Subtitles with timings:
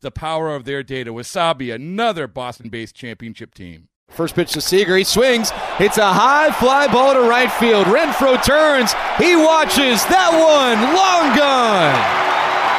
[0.00, 1.12] the power of their data.
[1.12, 3.88] Wasabi, another Boston based championship team.
[4.08, 4.96] First pitch to Seager.
[4.96, 5.52] He swings.
[5.78, 7.86] It's a high fly ball to right field.
[7.86, 8.92] Renfro turns.
[9.18, 10.04] He watches.
[10.08, 11.94] That one, long gone.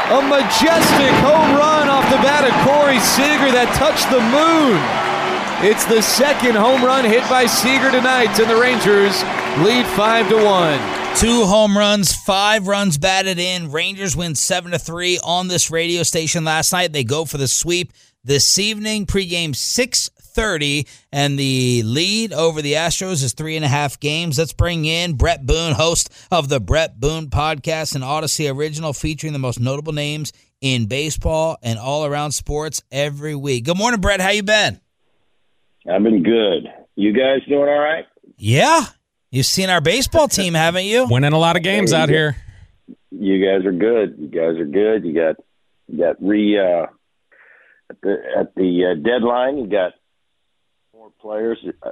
[0.09, 4.81] A majestic home run off the bat of Corey Seager that touched the moon.
[5.61, 9.21] It's the second home run hit by Seager tonight, and the Rangers
[9.63, 10.79] lead five to one.
[11.15, 13.71] Two home runs, five runs batted in.
[13.71, 16.93] Rangers win seven to three on this radio station last night.
[16.93, 17.91] They go for the sweep
[18.23, 19.05] this evening.
[19.05, 24.37] Pregame six thirty, and the lead over the Astros is three and a half games.
[24.37, 29.33] Let's bring in Bret Boone, host of the Bret Boone podcast, an Odyssey original featuring
[29.33, 30.31] the most notable names
[30.61, 33.65] in baseball and all around sports every week.
[33.65, 34.21] Good morning, Bret.
[34.21, 34.79] How you been?
[35.89, 36.67] I've been good.
[36.95, 38.05] You guys doing all right?
[38.37, 38.85] Yeah,
[39.31, 41.07] You've seen our baseball team, haven't you?
[41.07, 42.35] Winning a lot of games out here.
[43.11, 44.15] You guys are good.
[44.17, 45.05] You guys are good.
[45.05, 45.35] You got
[45.87, 46.87] you got re uh,
[47.89, 49.59] at the at the uh, deadline.
[49.59, 49.93] You got
[50.95, 51.59] more players.
[51.83, 51.91] Uh,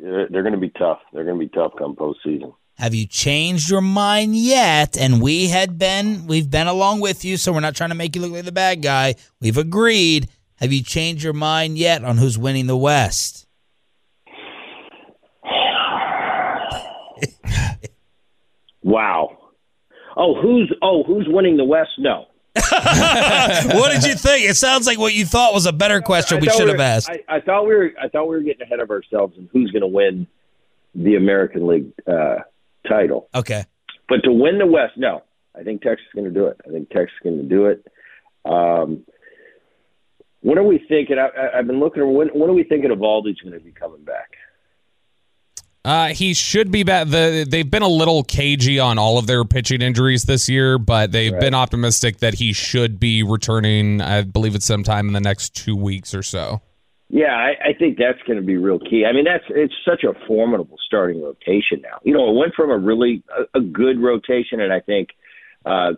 [0.00, 0.98] they're going to be tough.
[1.12, 2.54] They're going to be tough come postseason.
[2.78, 4.96] Have you changed your mind yet?
[4.96, 8.16] And we had been we've been along with you, so we're not trying to make
[8.16, 9.14] you look like the bad guy.
[9.40, 10.28] We've agreed.
[10.56, 13.46] Have you changed your mind yet on who's winning the West?
[18.82, 19.38] Wow.
[20.16, 21.90] Oh, who's oh who's winning the West?
[21.98, 22.26] No.
[22.54, 24.48] what did you think?
[24.48, 27.08] It sounds like what you thought was a better question we should we have asked.
[27.08, 29.70] I, I, thought we were I thought we were getting ahead of ourselves and who's
[29.70, 30.26] going to win
[30.94, 32.40] the American League uh,
[32.86, 33.28] title.
[33.34, 33.64] Okay.
[34.06, 35.22] But to win the West, no.
[35.56, 36.60] I think Texas is going to do it.
[36.66, 37.86] I think Texas is going to do it.
[38.44, 39.04] Um,
[40.40, 41.16] when are we thinking?
[41.18, 42.02] I, have been looking.
[42.12, 44.21] When, when are we thinking Eovaldi's going to be coming back?
[45.84, 47.08] Uh, he should be back.
[47.08, 51.10] The, they've been a little cagey on all of their pitching injuries this year, but
[51.10, 51.40] they've right.
[51.40, 54.00] been optimistic that he should be returning.
[54.00, 56.60] I believe it's sometime in the next two weeks or so.
[57.08, 59.04] Yeah, I, I think that's going to be real key.
[59.06, 61.98] I mean, that's it's such a formidable starting rotation now.
[62.04, 65.10] You know, it went from a really a, a good rotation, and I think
[65.66, 65.92] uh,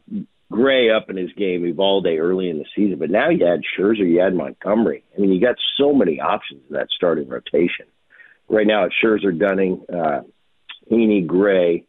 [0.50, 4.10] Gray up in his game, Eovaldi early in the season, but now you had Scherzer,
[4.10, 5.04] you had Montgomery.
[5.16, 7.86] I mean, you got so many options in that starting rotation
[8.48, 10.22] right now it's Scherzer, Dunning, uh,
[10.90, 11.86] Heaney, Gray,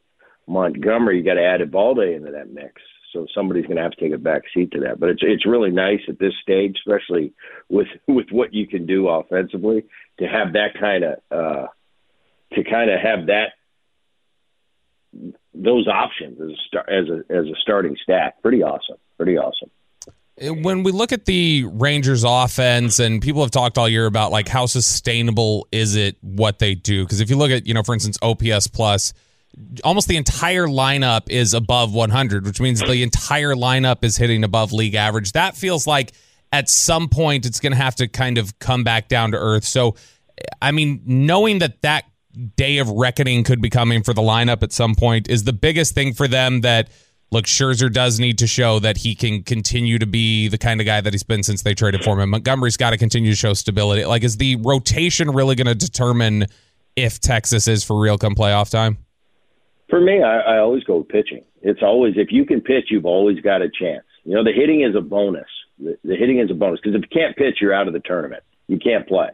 [0.47, 1.17] Montgomery.
[1.17, 2.81] You got to add Eovaldi into that mix.
[3.13, 4.99] So somebody's going to have to take a back seat to that.
[4.99, 7.33] But it's it's really nice at this stage, especially
[7.69, 9.85] with with what you can do offensively,
[10.19, 11.67] to have that kind of uh,
[12.53, 13.53] to kind of have that
[15.53, 18.41] those options as a as a as a starting stack.
[18.41, 18.97] Pretty awesome.
[19.17, 19.69] Pretty awesome
[20.41, 24.31] Uh, when we look at the Rangers offense and people have talked all year about
[24.31, 27.03] like how sustainable is it what they do?
[27.03, 29.13] Because if you look at you know for instance OPS plus
[29.85, 34.73] almost the entire lineup is above 100 which means the entire lineup is hitting above
[34.73, 35.31] league average.
[35.31, 36.11] That feels like
[36.51, 39.63] at some point it's going to have to kind of come back down to earth.
[39.63, 39.95] So
[40.61, 42.03] I mean knowing that that
[42.57, 45.95] day of reckoning could be coming for the lineup at some point is the biggest
[45.95, 46.89] thing for them that
[47.31, 50.85] look, Scherzer does need to show that he can continue to be the kind of
[50.85, 52.29] guy that he's been since they traded for him.
[52.29, 54.05] Montgomery's got to continue to show stability.
[54.05, 56.45] Like, is the rotation really going to determine
[56.95, 58.97] if Texas is for real come playoff time?
[59.89, 61.43] For me, I, I always go with pitching.
[61.61, 64.05] It's always if you can pitch, you've always got a chance.
[64.23, 65.47] You know, the hitting is a bonus.
[65.77, 67.99] The, the hitting is a bonus because if you can't pitch, you're out of the
[67.99, 68.43] tournament.
[68.67, 69.29] You can't play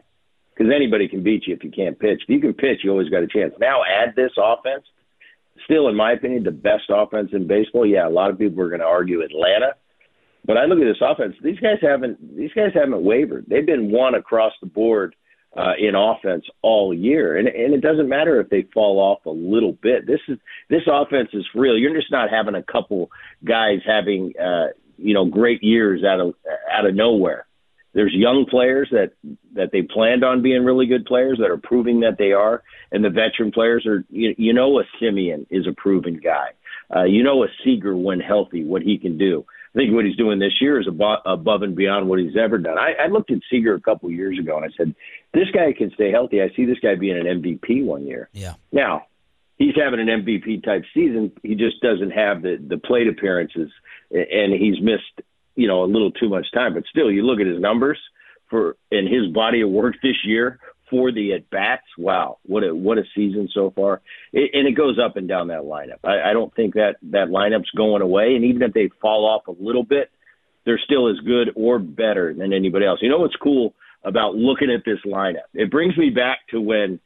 [0.54, 2.22] because anybody can beat you if you can't pitch.
[2.24, 3.54] If you can pitch, you always got a chance.
[3.58, 4.84] Now add this offense.
[5.64, 7.86] Still, in my opinion, the best offense in baseball.
[7.86, 9.74] Yeah, a lot of people are going to argue Atlanta,
[10.44, 11.34] but I look at this offense.
[11.42, 12.36] These guys haven't.
[12.36, 13.46] These guys haven't wavered.
[13.48, 15.14] They've been one across the board
[15.56, 19.30] uh, in offense all year, and and it doesn't matter if they fall off a
[19.30, 20.06] little bit.
[20.06, 20.38] This is
[20.68, 21.76] this offense is real.
[21.76, 23.10] You're just not having a couple
[23.44, 26.34] guys having uh, you know great years out of
[26.72, 27.46] out of nowhere.
[27.94, 29.12] There's young players that
[29.54, 33.04] that they planned on being really good players that are proving that they are, and
[33.04, 34.04] the veteran players are.
[34.10, 36.50] You, you know, a Semien is a proven guy.
[36.94, 39.44] Uh, you know, a Seager when healthy, what he can do.
[39.74, 42.58] I think what he's doing this year is above, above and beyond what he's ever
[42.58, 42.76] done.
[42.76, 44.94] I, I looked at Seager a couple of years ago and I said,
[45.32, 46.42] this guy can stay healthy.
[46.42, 48.28] I see this guy being an MVP one year.
[48.34, 48.54] Yeah.
[48.70, 49.06] Now,
[49.56, 51.32] he's having an MVP type season.
[51.42, 53.70] He just doesn't have the the plate appearances,
[54.10, 56.74] and he's missed you know a little too much time.
[56.74, 57.98] But still, you look at his numbers
[58.48, 60.58] for and his body of work this year
[60.90, 61.86] for the at bats.
[61.98, 64.02] Wow, what a what a season so far!
[64.32, 66.04] It, and it goes up and down that lineup.
[66.04, 68.34] I, I don't think that that lineup's going away.
[68.36, 70.10] And even if they fall off a little bit,
[70.64, 73.00] they're still as good or better than anybody else.
[73.02, 75.48] You know what's cool about looking at this lineup?
[75.54, 77.00] It brings me back to when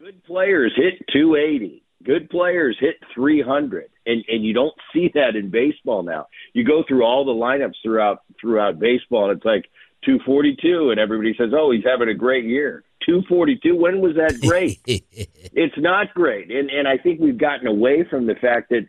[0.00, 1.82] good players hit 280.
[2.04, 6.26] Good players hit 300, and and you don't see that in baseball now.
[6.54, 9.66] You go through all the lineups throughout throughout baseball, and it's like
[10.04, 13.76] 242, and everybody says, "Oh, he's having a great year." 242.
[13.76, 14.80] When was that great?
[14.86, 18.86] it's not great, and and I think we've gotten away from the fact that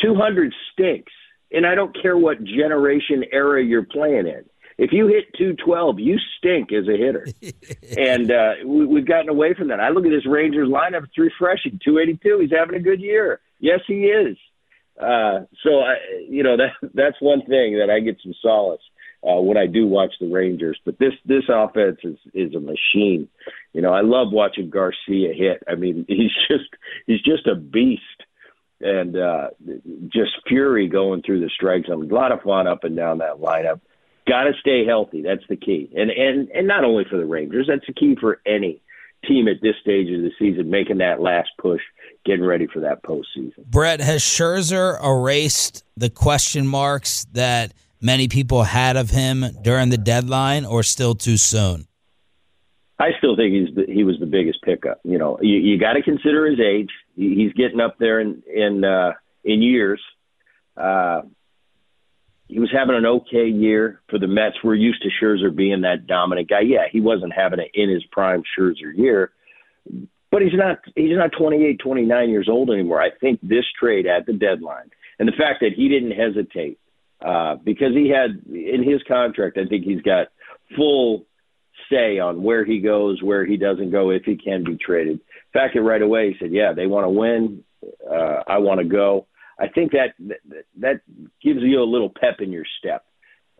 [0.00, 1.12] 200 stinks,
[1.52, 4.44] and I don't care what generation era you're playing in.
[4.78, 7.26] If you hit 212, you stink as a hitter,
[7.96, 9.80] and uh, we, we've gotten away from that.
[9.80, 11.80] I look at this Rangers lineup; it's refreshing.
[11.84, 12.38] 282.
[12.40, 13.40] He's having a good year.
[13.58, 14.36] Yes, he is.
[15.00, 15.96] Uh, so I,
[16.28, 18.82] you know that that's one thing that I get some solace
[19.22, 20.78] uh, when I do watch the Rangers.
[20.84, 23.28] But this this offense is is a machine.
[23.72, 25.62] You know, I love watching Garcia hit.
[25.68, 26.70] I mean, he's just
[27.06, 28.02] he's just a beast,
[28.80, 29.48] and uh,
[30.08, 32.10] just fury going through the strike zone.
[32.10, 33.80] A lot of fun up and down that lineup.
[34.28, 35.22] Got to stay healthy.
[35.22, 37.66] That's the key, and and and not only for the Rangers.
[37.68, 38.80] That's the key for any
[39.26, 41.80] team at this stage of the season, making that last push,
[42.24, 43.64] getting ready for that postseason.
[43.66, 49.98] Bret has Scherzer erased the question marks that many people had of him during the
[49.98, 51.86] deadline, or still too soon?
[52.98, 55.00] I still think he's the, he was the biggest pickup.
[55.02, 56.90] You know, you, you got to consider his age.
[57.16, 59.12] He's getting up there in in uh,
[59.44, 60.00] in years.
[60.76, 61.22] Uh,
[62.52, 64.56] he was having an okay year for the Mets.
[64.62, 66.60] We're used to Scherzer being that dominant guy.
[66.60, 69.32] Yeah, he wasn't having it in his prime Scherzer year,
[70.30, 73.00] but he's not he's not 28, 29 years old anymore.
[73.00, 76.78] I think this trade at the deadline and the fact that he didn't hesitate
[77.24, 80.28] uh, because he had in his contract, I think he's got
[80.76, 81.24] full
[81.90, 85.14] say on where he goes, where he doesn't go, if he can be traded.
[85.14, 85.20] In
[85.52, 87.64] fact, right away he said, "Yeah, they want to win.
[87.82, 89.26] Uh, I want to go."
[89.58, 90.14] I think that
[90.80, 91.00] that
[91.42, 93.04] gives you a little pep in your step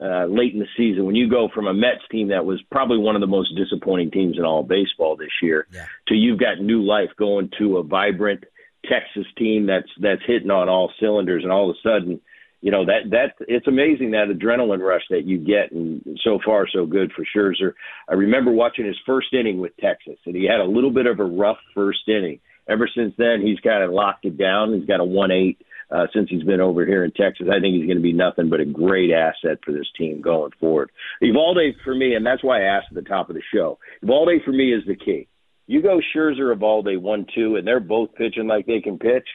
[0.01, 2.99] uh, late in the season when you go from a Mets team that was probably
[2.99, 5.85] one of the most disappointing teams in all baseball this year yeah.
[6.09, 8.45] to you've got new life going to a vibrant
[8.85, 12.21] Texas team that's that's hitting on all cylinders, and all of a sudden
[12.61, 16.67] you know that that it's amazing that adrenaline rush that you get, and so far
[16.69, 17.75] so good for Scherzer.
[18.09, 21.21] I remember watching his first inning with Texas, and he had a little bit of
[21.21, 22.41] a rough first inning.
[22.69, 24.75] Ever since then, he's kind of locked it down.
[24.75, 25.61] He's got a one eight
[25.93, 27.49] uh, since he's been over here in Texas.
[27.51, 30.53] I think he's going to be nothing but a great asset for this team going
[30.59, 30.91] forward.
[31.23, 33.79] Eovaldi for me, and that's why I asked at the top of the show.
[34.05, 35.29] Eovaldi for me is the key.
[35.67, 39.29] You go Scherzer, Eovaldi one two, and they're both pitching like they can pitch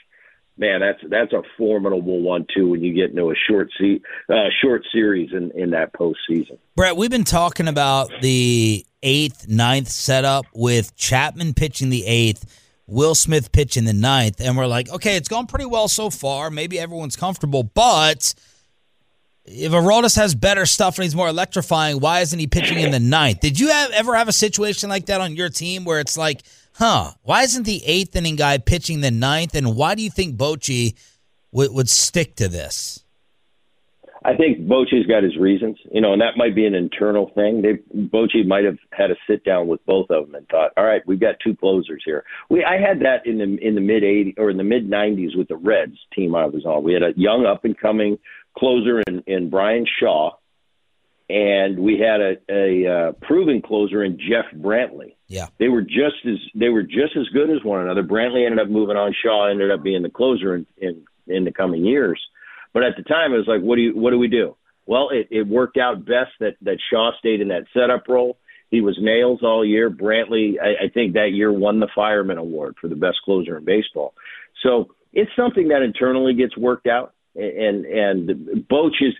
[0.58, 4.84] man, that's that's a formidable one-two when you get into a short se- uh, short
[4.92, 6.58] series in in that postseason.
[6.76, 12.64] Bret, we've been talking about the eighth, ninth setup with Chapman pitching the eighth.
[12.88, 16.10] Will Smith pitching in the ninth, and we're like, okay, it's gone pretty well so
[16.10, 16.50] far.
[16.50, 18.34] Maybe everyone's comfortable, but
[19.48, 23.00] if Aroldis has better stuff and he's more electrifying, why isn't he pitching in the
[23.00, 23.39] ninth?
[23.39, 26.44] Did you have, ever have a situation like that on your team where it's like,
[26.74, 29.56] huh, why isn't the eighth inning guy pitching the ninth?
[29.56, 30.96] And why do you think Bochy
[31.51, 33.03] would stick to this?
[34.27, 37.62] I think Bochy's got his reasons, you know, and that might be an internal thing.
[37.62, 40.84] They Bochy might have had a sit down with both of them and thought, all
[40.84, 42.25] right, we've got two closers here.
[42.50, 45.38] We I had that in the in the mid '80s or in the mid '90s
[45.38, 46.84] with the Reds team I was on.
[46.84, 48.19] We had a young up and coming
[48.57, 50.31] closer in, in Bryan Shaw,
[51.29, 55.15] and we had a, a uh, proven closer in Jeff Brantley.
[55.29, 58.03] Yeah, they were just as they were just as good as one another.
[58.03, 59.15] Brantley ended up moving on.
[59.24, 62.19] Shaw ended up being the closer in, in in the coming years.
[62.74, 64.56] But at the time, it was like, what do you, what do we do?
[64.86, 68.38] Well, it, it worked out best that that Shaw stayed in that setup role.
[68.70, 69.90] He was nails all year.
[69.90, 73.66] Brantley, I, I think that year won the Fireman Award for the best closer in
[73.66, 74.14] baseball.
[74.64, 77.14] So it's something that internally gets worked out.
[77.36, 78.30] And and
[78.68, 79.14] Boch is,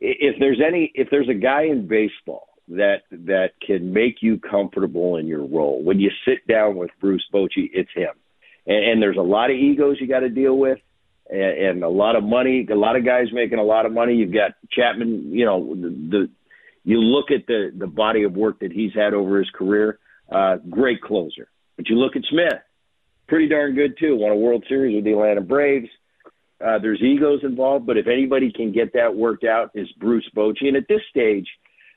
[0.00, 5.16] if there's any, if there's a guy in baseball that that can make you comfortable
[5.16, 8.12] in your role, when you sit down with Bruce Bochy, it's him.
[8.66, 10.78] And, and there's a lot of egos you got to deal with
[11.30, 12.66] and, and a lot of money.
[12.70, 14.14] A lot of guys making a lot of money.
[14.14, 15.32] You've got Chapman.
[15.32, 16.30] You know the, the
[16.84, 19.98] you look at the the body of work that he's had over his career.
[20.30, 21.48] Uh, great closer.
[21.76, 22.60] But you look at Smith,
[23.26, 24.16] pretty darn good too.
[24.16, 25.88] Won a World Series with the Atlanta Braves.
[26.64, 30.68] Uh, there's egos involved, but if anybody can get that worked out, is Bruce Bochy.
[30.68, 31.46] And at this stage,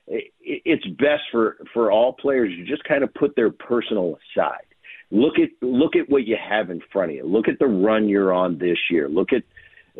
[0.07, 4.66] it, it's best for for all players to just kind of put their personal aside
[5.11, 7.25] look at look at what you have in front of you.
[7.25, 9.07] Look at the run you're on this year.
[9.09, 9.43] Look at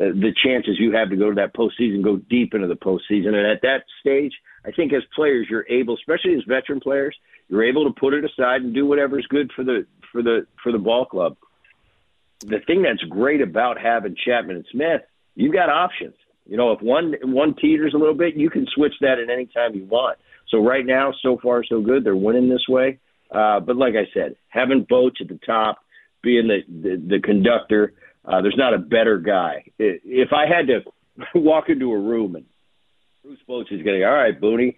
[0.00, 3.28] uh, the chances you have to go to that postseason, go deep into the postseason.
[3.34, 4.32] And at that stage,
[4.64, 7.16] I think as players, you're able, especially as veteran players,
[7.48, 10.72] you're able to put it aside and do whatever's good for the for the for
[10.72, 11.36] the ball club.
[12.40, 15.02] The thing that's great about having Chapman and Smith,
[15.34, 16.14] you've got options.
[16.46, 19.46] You know, if one one teeters a little bit, you can switch that at any
[19.46, 20.18] time you want.
[20.48, 22.04] So right now, so far so good.
[22.04, 22.98] They're winning this way.
[23.30, 25.78] Uh, but like I said, having Boch at the top,
[26.22, 27.94] being the the, the conductor,
[28.24, 29.64] uh, there's not a better guy.
[29.78, 30.80] If I had to
[31.34, 32.46] walk into a room and
[33.22, 34.76] Bruce Boch is going all right, Booney,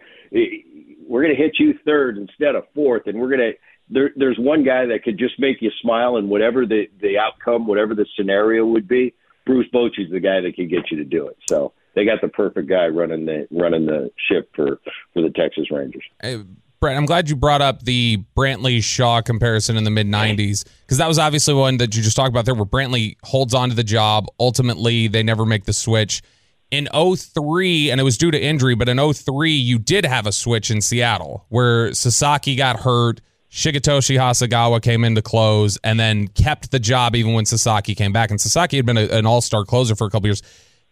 [1.06, 3.52] we're going to hit you third instead of fourth, and we're going to.
[3.92, 7.66] There, there's one guy that could just make you smile, and whatever the the outcome,
[7.66, 9.14] whatever the scenario would be,
[9.46, 11.36] Bruce Boch is the guy that can get you to do it.
[11.48, 14.78] So they got the perfect guy running the running the ship for
[15.12, 16.04] for the Texas Rangers.
[16.22, 16.42] Hey,
[16.80, 20.96] Bret, I'm glad you brought up the Brantley Shaw comparison in the mid 90s because
[20.96, 23.74] that was obviously one that you just talked about there where Brantley holds on to
[23.74, 24.28] the job.
[24.40, 26.22] Ultimately, they never make the switch.
[26.70, 30.32] In 03, and it was due to injury, but in 03, you did have a
[30.32, 33.20] switch in Seattle where Sasaki got hurt.
[33.50, 38.12] Shigetoshi Hasegawa came in to close and then kept the job even when Sasaki came
[38.12, 38.30] back.
[38.30, 40.42] And Sasaki had been a, an all star closer for a couple years.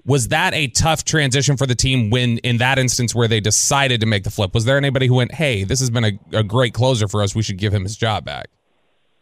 [0.04, 4.00] Was that a tough transition for the team when, in that instance, where they decided
[4.00, 4.54] to make the flip?
[4.54, 7.34] Was there anybody who went, hey, this has been a, a great closer for us.
[7.34, 8.48] We should give him his job back?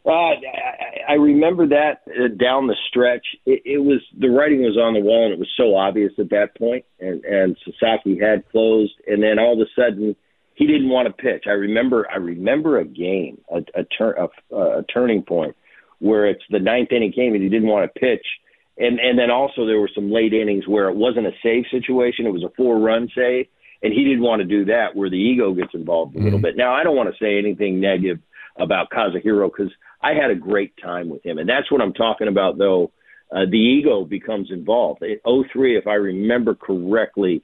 [0.04, 0.35] Uh, I,
[1.09, 3.26] I remember that uh, down the stretch.
[3.45, 6.30] It, it was the writing was on the wall, and it was so obvious at
[6.30, 6.85] that point.
[7.00, 10.14] And, and Sasaki had closed, and then all of a sudden,
[10.54, 11.45] he didn't want to pitch.
[11.47, 12.06] I remember.
[12.12, 15.56] I remember a game, a, a, turn, a, a turning point,
[15.99, 18.25] where it's the ninth inning game, and he didn't want to pitch
[18.78, 22.26] and and then also there were some late innings where it wasn't a save situation;
[22.26, 23.47] it was a four run save,
[23.83, 26.42] and he didn't want to do that, where the ego gets involved a little mm-hmm.
[26.42, 26.56] bit.
[26.56, 28.18] Now I don't want to say anything negative
[28.59, 32.28] about Kazuhiro because I had a great time with him, and that's what I'm talking
[32.28, 32.59] about.
[32.59, 32.92] Though
[33.33, 35.02] uh, the ego becomes involved.
[35.02, 37.42] In 03, if I remember correctly,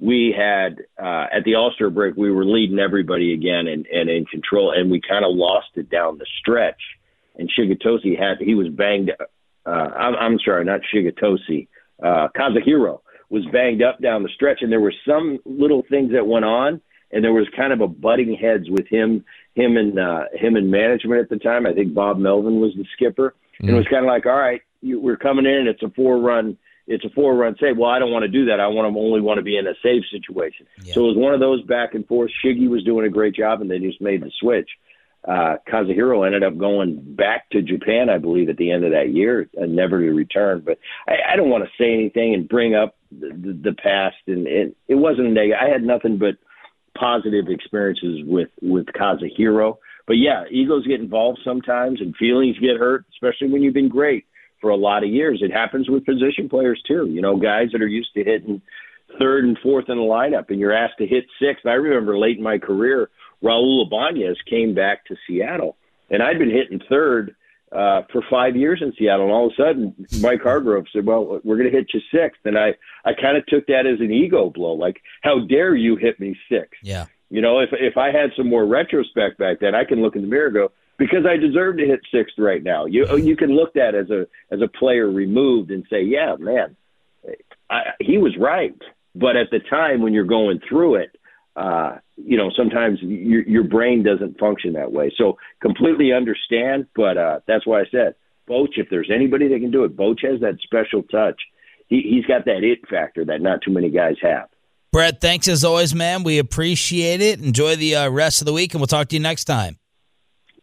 [0.00, 4.08] we had uh, at the All Star break we were leading everybody again and, and
[4.08, 6.80] in control, and we kind of lost it down the stretch.
[7.36, 9.10] And Shigetoshi had he was banged
[9.68, 11.68] uh, I'm, I'm sorry, not Shigetoshi,
[12.02, 16.26] uh, Kazuhiro was banged up down the stretch, and there were some little things that
[16.26, 16.80] went on,
[17.12, 20.70] and there was kind of a butting heads with him, him and uh, him and
[20.70, 21.66] management at the time.
[21.66, 23.66] I think Bob Melvin was the skipper, mm-hmm.
[23.66, 25.90] and it was kind of like, all right, you, we're coming in, and it's a
[25.90, 26.56] four run.
[26.86, 27.76] It's a four run save.
[27.76, 28.60] Well, I don't want to do that.
[28.60, 30.66] I want to only want to be in a save situation.
[30.82, 30.94] Yeah.
[30.94, 32.30] So it was one of those back and forth.
[32.42, 34.70] Shiggy was doing a great job, and they just made the switch
[35.26, 39.12] uh, Kazuhiro ended up going back to Japan, I believe, at the end of that
[39.12, 40.62] year, and never to return.
[40.64, 44.16] But I, I don't want to say anything and bring up the, the, the past,
[44.26, 45.58] and it, it wasn't a negative.
[45.60, 46.36] I had nothing but
[46.98, 49.78] positive experiences with with Kazuhiro.
[50.06, 54.24] But yeah, egos get involved sometimes, and feelings get hurt, especially when you've been great
[54.60, 55.40] for a lot of years.
[55.42, 57.06] It happens with position players too.
[57.06, 58.62] You know, guys that are used to hitting
[59.18, 61.66] third and fourth in the lineup, and you're asked to hit sixth.
[61.66, 63.10] I remember late in my career
[63.42, 65.76] Raul Ibanez came back to Seattle,
[66.10, 67.34] and I'd been hitting third
[67.70, 71.40] uh, for five years in Seattle, and all of a sudden Mike Hargrove said, "Well,
[71.44, 72.40] we're going to hit you sixth.
[72.44, 75.96] and I I kind of took that as an ego blow, like, "How dare you
[75.96, 76.80] hit me sixth?
[76.82, 77.06] Yeah.
[77.30, 80.22] You know, if if I had some more retrospect back then, I can look in
[80.22, 82.86] the mirror and go, because I deserve to hit sixth right now.
[82.86, 86.76] You you can look at as a as a player removed and say, yeah, man,
[87.70, 88.74] I, he was right.
[89.14, 91.16] But at the time when you're going through it,
[91.58, 95.12] uh, you know, sometimes your your brain doesn't function that way.
[95.18, 98.14] So completely understand, but uh, that's why I said
[98.48, 98.68] Boch.
[98.76, 101.40] If there's anybody that can do it, Boch has that special touch.
[101.88, 104.48] He, he's got that it factor that not too many guys have.
[104.92, 106.22] Bret, thanks as always, man.
[106.22, 107.40] We appreciate it.
[107.40, 109.78] Enjoy the uh, rest of the week, and we'll talk to you next time.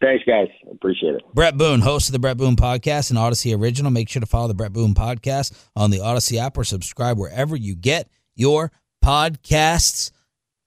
[0.00, 0.48] Thanks, guys.
[0.70, 1.22] Appreciate it.
[1.34, 3.90] Bret Boone, host of the Bret Boone Podcast and Odyssey Original.
[3.90, 7.54] Make sure to follow the Bret Boone Podcast on the Odyssey app or subscribe wherever
[7.54, 8.72] you get your
[9.04, 10.10] podcasts.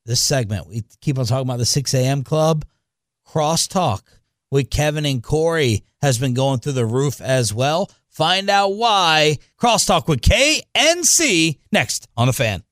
[0.09, 2.23] This segment, we keep on talking about the 6 a.m.
[2.23, 2.65] club.
[3.27, 4.01] Crosstalk
[4.49, 7.91] with Kevin and Corey has been going through the roof as well.
[8.07, 9.37] Find out why.
[9.61, 12.63] Crosstalk with K and C next on the fan.